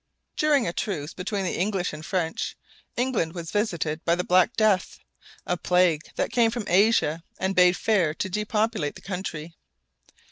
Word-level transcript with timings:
]During 0.45 0.65
a 0.65 0.73
truce 0.73 1.13
between 1.13 1.43
the 1.45 1.59
English 1.59 1.93
and 1.93 2.03
French, 2.03 2.57
England 2.97 3.33
was 3.35 3.51
visited 3.51 4.03
by 4.03 4.15
the 4.15 4.23
Black 4.23 4.53
Death, 4.55 4.97
a 5.45 5.55
plague 5.57 6.01
that 6.15 6.31
came 6.31 6.49
from 6.49 6.65
Asia 6.67 7.23
and 7.37 7.55
bade 7.55 7.77
fair 7.77 8.15
to 8.15 8.27
depopulate 8.27 8.95
the 8.95 9.01
country. 9.01 9.53